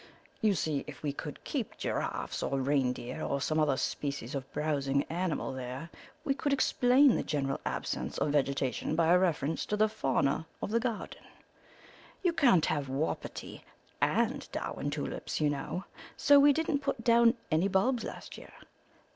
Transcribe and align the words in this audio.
You 0.41 0.55
see, 0.55 0.83
if 0.87 1.03
we 1.03 1.13
could 1.13 1.43
keep 1.43 1.77
giraffes 1.77 2.41
or 2.41 2.59
reindeer 2.59 3.21
or 3.23 3.39
some 3.39 3.59
other 3.59 3.77
species 3.77 4.33
of 4.33 4.51
browsing 4.51 5.03
animal 5.11 5.53
there 5.53 5.91
we 6.25 6.33
could 6.33 6.51
explain 6.53 7.15
the 7.15 7.21
general 7.21 7.61
absence 7.67 8.17
of 8.17 8.31
vegetation 8.31 8.95
by 8.95 9.13
a 9.13 9.19
reference 9.19 9.63
to 9.67 9.77
the 9.77 9.87
fauna 9.87 10.47
of 10.59 10.71
the 10.71 10.79
garden: 10.79 11.21
'You 12.23 12.33
can't 12.33 12.65
have 12.65 12.89
wapiti 12.89 13.63
and 14.01 14.49
Darwin 14.51 14.89
tulips, 14.89 15.39
you 15.39 15.51
know, 15.51 15.85
so 16.17 16.39
we 16.39 16.51
didn't 16.51 16.79
put 16.79 17.03
down 17.03 17.35
any 17.51 17.67
bulbs 17.67 18.03
last 18.03 18.39
year. 18.39 18.53